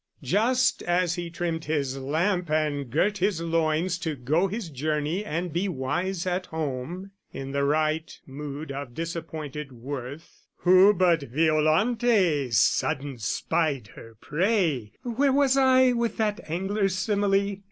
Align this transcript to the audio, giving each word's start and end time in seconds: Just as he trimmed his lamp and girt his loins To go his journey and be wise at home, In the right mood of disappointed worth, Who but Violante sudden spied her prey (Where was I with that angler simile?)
Just 0.23 0.81
as 0.81 1.13
he 1.13 1.29
trimmed 1.29 1.65
his 1.65 1.95
lamp 1.95 2.49
and 2.49 2.89
girt 2.89 3.19
his 3.19 3.39
loins 3.39 3.99
To 3.99 4.15
go 4.15 4.47
his 4.47 4.71
journey 4.71 5.23
and 5.23 5.53
be 5.53 5.67
wise 5.67 6.25
at 6.25 6.47
home, 6.47 7.11
In 7.31 7.51
the 7.51 7.63
right 7.63 8.11
mood 8.25 8.71
of 8.71 8.95
disappointed 8.95 9.71
worth, 9.71 10.47
Who 10.61 10.91
but 10.95 11.21
Violante 11.29 12.49
sudden 12.49 13.19
spied 13.19 13.89
her 13.93 14.17
prey 14.19 14.93
(Where 15.03 15.31
was 15.31 15.55
I 15.55 15.91
with 15.91 16.17
that 16.17 16.49
angler 16.49 16.89
simile?) 16.89 17.57